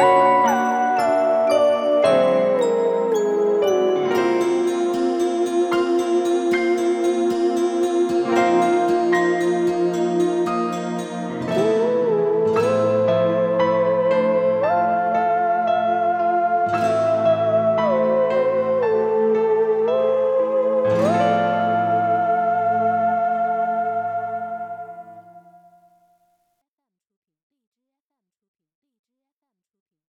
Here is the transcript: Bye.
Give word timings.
Bye. 0.00 0.59